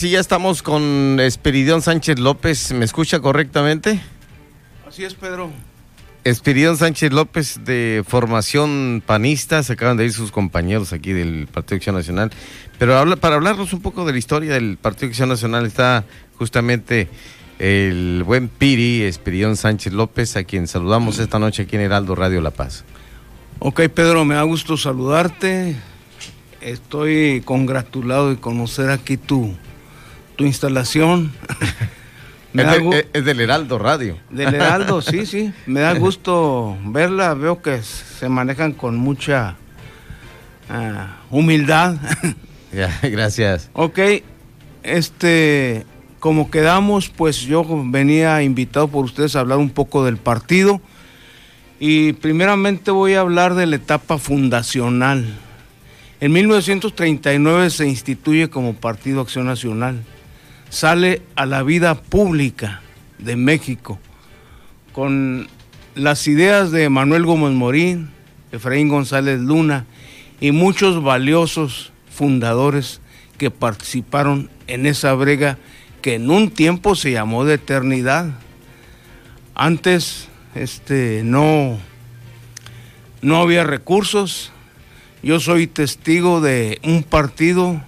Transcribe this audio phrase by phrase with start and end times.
[0.00, 2.70] Sí, ya estamos con Espiridión Sánchez López.
[2.70, 4.00] ¿Me escucha correctamente?
[4.86, 5.50] Así es, Pedro.
[6.22, 11.78] Espiridión Sánchez López de formación panista, se acaban de ir sus compañeros aquí del Partido
[11.78, 12.30] Acción Nacional.
[12.78, 16.04] Pero habla, para hablarnos un poco de la historia del Partido Acción Nacional está
[16.36, 17.08] justamente
[17.58, 22.40] el buen Piri, Espiridión Sánchez López, a quien saludamos esta noche aquí en Heraldo Radio
[22.40, 22.84] La Paz.
[23.58, 25.74] Ok, Pedro, me da gusto saludarte.
[26.60, 29.56] Estoy congratulado de conocer aquí tu,
[30.38, 31.32] tu instalación.
[32.52, 34.16] Me es, de, es, del Heraldo Radio.
[34.30, 35.52] Del Heraldo, sí, sí.
[35.66, 37.34] Me da gusto verla.
[37.34, 39.56] Veo que se manejan con mucha
[40.70, 41.96] uh, humildad.
[42.70, 43.70] Ya, gracias.
[43.72, 43.98] Ok,
[44.82, 45.86] este,
[46.18, 50.78] como quedamos, pues yo venía invitado por ustedes a hablar un poco del partido.
[51.80, 55.24] Y primeramente voy a hablar de la etapa fundacional.
[56.20, 60.04] En 1939 se instituye como Partido Acción Nacional
[60.70, 62.82] sale a la vida pública
[63.18, 63.98] de México
[64.92, 65.48] con
[65.94, 68.10] las ideas de Manuel Gómez Morín,
[68.52, 69.86] Efraín González Luna
[70.40, 73.00] y muchos valiosos fundadores
[73.36, 75.58] que participaron en esa brega
[76.02, 78.26] que en un tiempo se llamó de eternidad.
[79.54, 81.78] Antes este, no,
[83.22, 84.52] no había recursos.
[85.22, 87.80] Yo soy testigo de un partido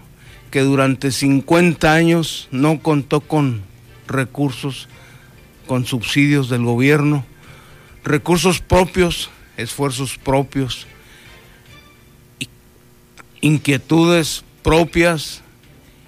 [0.51, 3.62] que durante 50 años no contó con
[4.06, 4.89] recursos,
[5.67, 7.25] con subsidios del gobierno,
[8.05, 10.87] recursos propios, esfuerzos propios,
[13.41, 15.43] inquietudes propias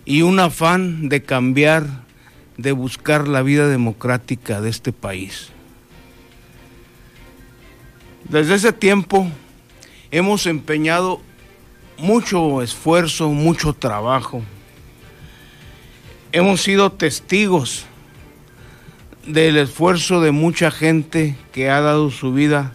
[0.05, 1.87] y un afán de cambiar,
[2.57, 5.49] de buscar la vida democrática de este país.
[8.29, 9.29] Desde ese tiempo
[10.11, 11.21] hemos empeñado
[11.99, 14.43] mucho esfuerzo, mucho trabajo.
[16.33, 17.87] Hemos sido testigos
[19.27, 22.73] del esfuerzo de mucha gente que ha dado su vida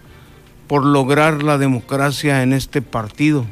[0.67, 3.45] por lograr la democracia en este partido.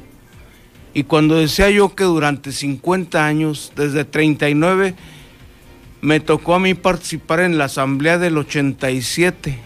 [0.93, 4.95] Y cuando decía yo que durante 50 años, desde 39,
[6.01, 9.59] me tocó a mí participar en la asamblea del 87.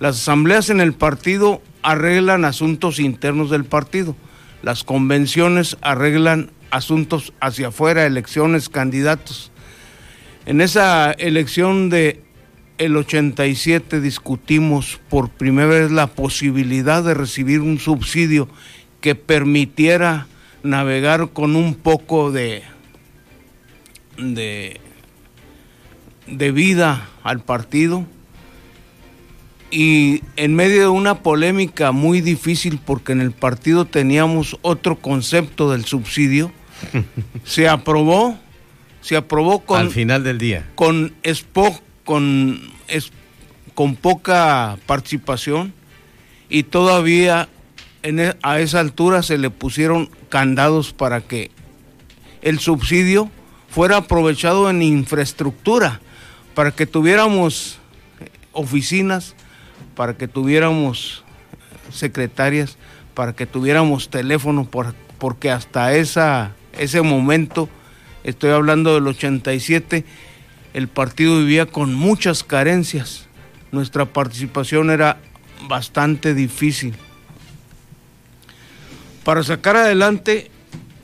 [0.00, 4.16] Las asambleas en el partido arreglan asuntos internos del partido
[4.64, 9.52] las convenciones arreglan asuntos hacia afuera, elecciones, candidatos.
[10.46, 12.22] En esa elección de
[12.78, 18.48] el 87 discutimos por primera vez la posibilidad de recibir un subsidio
[19.02, 20.28] que permitiera
[20.62, 22.62] navegar con un poco de,
[24.16, 24.80] de,
[26.26, 28.06] de vida al partido
[29.70, 35.70] y en medio de una polémica muy difícil porque en el partido teníamos otro concepto
[35.70, 36.52] del subsidio,
[37.44, 38.38] se aprobó,
[39.00, 40.68] se aprobó con al final del día.
[40.74, 41.14] con
[42.04, 42.60] con
[43.74, 45.72] con poca participación
[46.48, 47.48] y todavía
[48.02, 51.50] e, a esa altura se le pusieron candados para que
[52.42, 53.30] el subsidio
[53.68, 56.00] fuera aprovechado en infraestructura,
[56.54, 57.78] para que tuviéramos
[58.52, 59.34] oficinas,
[59.94, 61.24] para que tuviéramos
[61.90, 62.76] secretarias,
[63.14, 64.68] para que tuviéramos teléfono,
[65.18, 67.68] porque hasta esa, ese momento,
[68.24, 70.04] estoy hablando del 87,
[70.74, 73.26] el partido vivía con muchas carencias.
[73.70, 75.18] Nuestra participación era
[75.68, 76.94] bastante difícil.
[79.24, 80.50] Para sacar adelante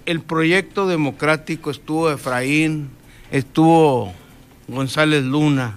[0.06, 2.90] el proyecto democrático estuvo Efraín,
[3.30, 4.12] estuvo
[4.68, 5.76] González Luna,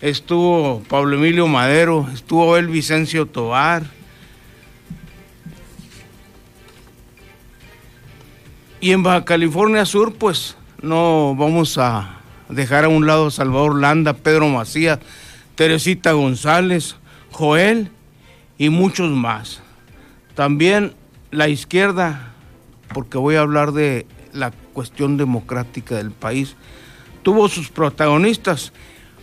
[0.00, 3.84] estuvo Pablo Emilio Madero, estuvo el Vicencio Tobar.
[8.80, 14.12] Y en Baja California Sur, pues no vamos a dejar a un lado Salvador Landa,
[14.14, 15.00] Pedro Macías,
[15.56, 16.96] Teresita González,
[17.32, 17.90] Joel
[18.56, 19.60] y muchos más.
[20.34, 20.94] También
[21.32, 22.32] la izquierda,
[22.94, 26.54] porque voy a hablar de la cuestión democrática del país,
[27.24, 28.72] tuvo sus protagonistas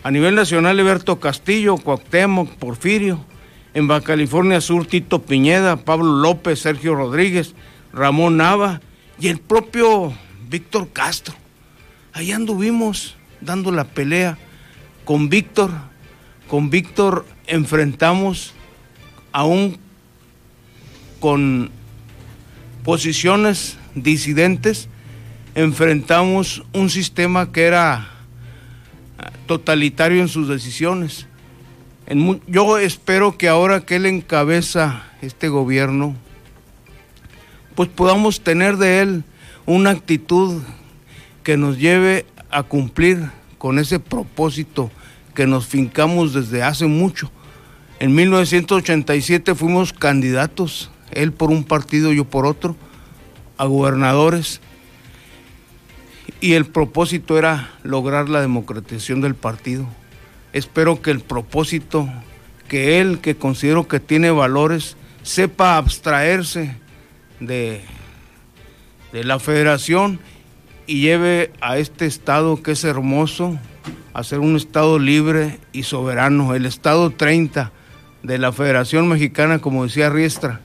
[0.06, 3.26] a nivel nacional, Eberto Castillo, Cuauhtémoc, Porfirio.
[3.74, 7.56] En Baja California Sur, Tito Piñeda, Pablo López, Sergio Rodríguez,
[7.92, 8.82] Ramón Nava
[9.20, 10.14] y el propio
[10.48, 11.34] Víctor Castro.
[12.14, 14.38] Ahí anduvimos dando la pelea
[15.06, 15.72] con Víctor.
[16.48, 18.54] Con Víctor enfrentamos
[19.32, 19.80] aún
[21.20, 21.72] con
[22.84, 24.88] posiciones disidentes,
[25.56, 28.15] enfrentamos un sistema que era
[29.46, 31.28] totalitario en sus decisiones.
[32.48, 36.16] yo espero que ahora que él encabeza este gobierno,
[37.76, 39.24] pues podamos tener de él
[39.66, 40.62] una actitud
[41.44, 44.92] que nos lleve a cumplir con ese propósito
[45.34, 47.32] que nos fincamos desde hace mucho.
[48.00, 52.76] En 1987 fuimos candidatos, él por un partido, yo por otro,
[53.58, 54.62] a gobernadores.
[56.42, 59.88] Y el propósito era lograr la democratización del partido.
[60.54, 62.10] Espero que el propósito,
[62.68, 66.78] que él, que considero que tiene valores, sepa abstraerse
[67.40, 67.82] de,
[69.12, 70.20] de la federación
[70.88, 73.58] y lleve a este estado que es hermoso
[74.14, 77.72] a ser un estado libre y soberano, el estado 30
[78.24, 80.62] de la Federación Mexicana, como decía Riestra.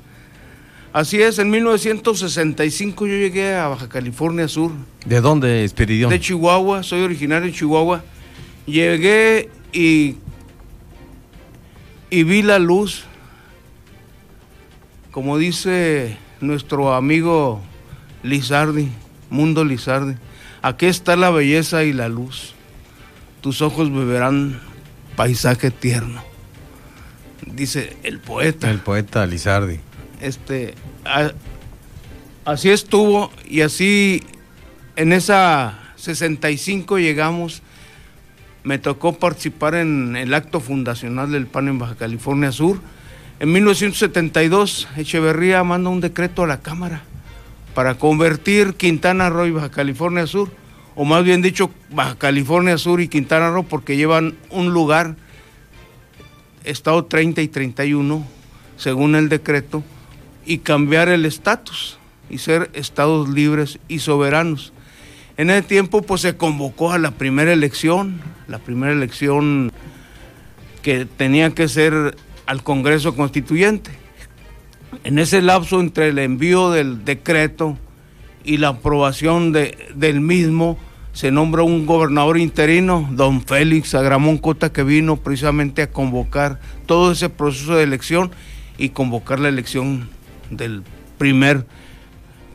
[0.92, 4.72] Así es, en 1965 yo llegué a Baja California Sur.
[5.06, 6.10] ¿De dónde, Espiridión?
[6.10, 8.02] De Chihuahua, soy originario de Chihuahua.
[8.66, 10.16] Llegué y,
[12.10, 13.04] y vi la luz,
[15.12, 17.60] como dice nuestro amigo
[18.24, 18.88] Lizardi,
[19.30, 20.14] Mundo Lizardi.
[20.60, 22.54] Aquí está la belleza y la luz.
[23.42, 24.60] Tus ojos beberán
[25.14, 26.20] paisaje tierno.
[27.46, 28.68] Dice el poeta.
[28.68, 29.78] El poeta Lizardi.
[30.20, 30.74] Este,
[32.44, 34.22] así estuvo y así
[34.96, 37.62] en esa 65 llegamos.
[38.62, 42.80] Me tocó participar en el acto fundacional del PAN en Baja California Sur.
[43.38, 47.02] En 1972, Echeverría manda un decreto a la Cámara
[47.74, 50.50] para convertir Quintana Roo y Baja California Sur,
[50.94, 55.16] o más bien dicho, Baja California Sur y Quintana Roo, porque llevan un lugar,
[56.64, 58.26] Estado 30 y 31,
[58.76, 59.82] según el decreto,
[60.44, 61.98] y cambiar el estatus
[62.28, 64.72] y ser estados libres y soberanos.
[65.36, 69.72] En ese tiempo pues se convocó a la primera elección, la primera elección
[70.82, 72.16] que tenía que ser
[72.46, 73.90] al Congreso Constituyente.
[75.04, 77.78] En ese lapso entre el envío del decreto
[78.44, 80.78] y la aprobación de, del mismo,
[81.12, 87.12] se nombra un gobernador interino, don Félix Agramón Cota, que vino precisamente a convocar todo
[87.12, 88.30] ese proceso de elección
[88.78, 90.08] y convocar la elección
[90.50, 90.82] del
[91.18, 91.66] primer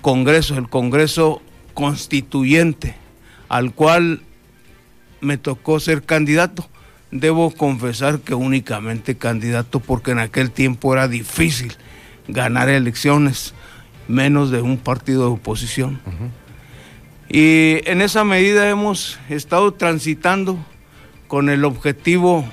[0.02, 1.42] Congreso, el Congreso
[1.74, 2.96] Constituyente,
[3.50, 4.22] al cual
[5.22, 6.68] me tocó ser candidato.
[7.12, 11.74] Debo confesar que únicamente candidato porque en aquel tiempo era difícil
[12.28, 13.54] ganar elecciones,
[14.08, 16.00] menos de un partido de oposición.
[17.30, 20.58] Y en esa medida hemos estado transitando
[21.28, 22.46] con el objetivo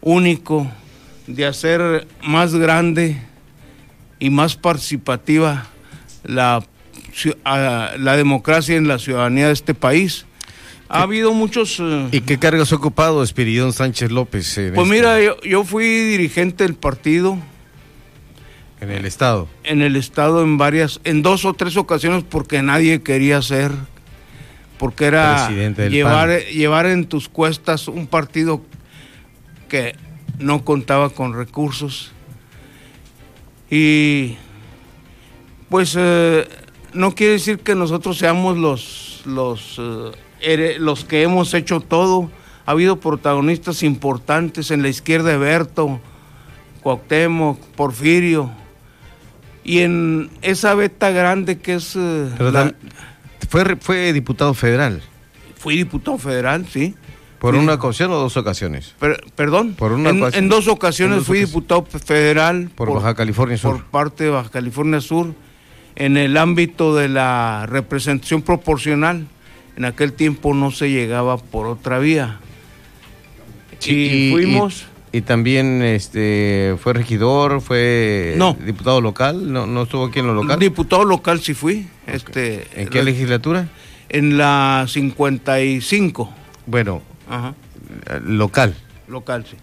[0.00, 0.70] único
[1.26, 3.20] de hacer más grande
[4.22, 5.66] y más participativa
[6.22, 6.62] la,
[7.24, 10.26] la democracia en la ciudadanía de este país.
[10.88, 11.80] Ha habido muchos...
[11.80, 14.54] Eh, ¿Y qué cargos ha ocupado Espiridón Sánchez López?
[14.54, 17.36] pues este mira, yo, yo, fui dirigente del partido.
[18.80, 19.48] ¿En el Estado?
[19.64, 23.72] En el Estado en varias, en dos o tres ocasiones porque nadie quería ser,
[24.78, 28.62] porque era llevar, llevar en tus cuestas un partido
[29.68, 29.96] que
[30.38, 32.12] no contaba con recursos.
[33.74, 34.36] Y
[35.70, 36.46] pues eh,
[36.92, 39.80] no quiere decir que nosotros seamos los, los
[40.42, 42.30] eh, los que hemos hecho todo.
[42.66, 46.02] Ha habido protagonistas importantes en la izquierda, Berto,
[46.82, 48.50] Cuauhtémoc, Porfirio.
[49.64, 51.96] Y en esa beta grande que es...
[51.96, 52.28] Eh,
[53.48, 55.02] fue, fue diputado federal.
[55.56, 56.94] Fui diputado federal, sí.
[57.42, 58.94] ¿Por una ocasión o dos ocasiones?
[59.34, 59.74] perdón.
[59.74, 62.70] Por una en, en, dos ocasiones fui diputado federal.
[62.72, 63.78] Por, Baja California Sur.
[63.78, 65.34] Por parte de Baja California Sur,
[65.96, 69.26] en el ámbito de la representación proporcional
[69.76, 72.38] en aquel tiempo no se llegaba por otra vía.
[73.84, 74.86] Y, fuimos...
[75.10, 80.60] Y, también este fue regidor, fue diputado local, no, no estuvo aquí en lo local.
[80.60, 81.88] Diputado local sí fui.
[82.06, 83.68] Este, ¿En qué legislatura?
[84.08, 86.32] En la 55.
[86.66, 87.02] Bueno,
[88.24, 88.74] local.
[89.08, 89.56] Local, sí.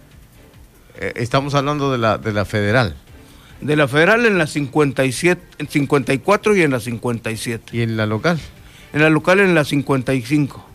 [1.00, 2.96] Eh, estamos hablando de la, de la federal.
[3.62, 7.78] De la federal en la 57, en 54 y en la 57.
[7.78, 8.40] ¿Y en la local?
[8.94, 10.66] En la local en la 55.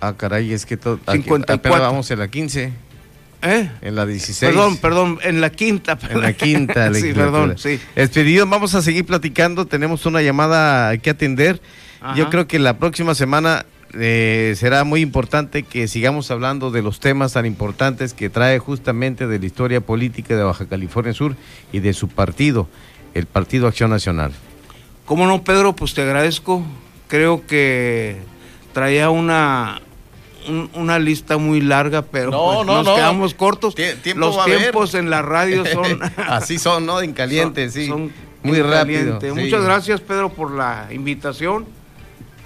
[0.00, 0.98] Ah, caray, es que todo.
[1.06, 2.72] Apenas vamos en la 15.
[3.42, 3.70] ¿Eh?
[3.80, 4.52] En la 16.
[4.52, 5.98] Perdón, perdón, en la quinta.
[6.08, 6.92] En la quinta.
[6.94, 7.80] sí, perdón, sí.
[7.96, 9.66] Expedido, vamos a seguir platicando.
[9.66, 11.60] Tenemos una llamada que atender.
[12.16, 17.00] Yo creo que la próxima semana eh, será muy importante que sigamos hablando de los
[17.00, 21.36] temas tan importantes que trae justamente de la historia política de Baja California Sur
[21.72, 22.68] y de su partido,
[23.14, 24.32] el Partido Acción Nacional.
[25.04, 25.74] ¿Cómo no, Pedro?
[25.74, 26.64] Pues te agradezco
[27.12, 28.16] creo que
[28.72, 29.82] traía una
[30.74, 33.74] una lista muy larga, pero pues nos quedamos cortos.
[34.16, 37.02] Los tiempos en la radio son así son, ¿no?
[37.02, 37.92] En caliente, sí.
[38.42, 39.20] muy rápido.
[39.34, 41.66] Muchas gracias, Pedro, por la invitación.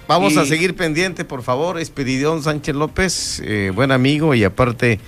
[0.08, 1.80] Vamos a seguir pendiente, por favor.
[1.80, 5.00] Esperidión Sánchez López, eh, buen amigo y aparte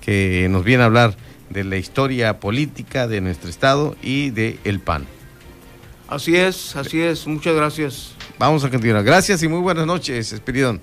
[0.00, 1.14] que nos viene a hablar
[1.50, 5.06] de la historia política de nuestro estado y de el PAN.
[6.08, 7.26] Así es, así es.
[7.26, 8.12] Muchas gracias.
[8.38, 9.04] Vamos a continuar.
[9.04, 10.80] Gracias y muy buenas noches, Espiridón.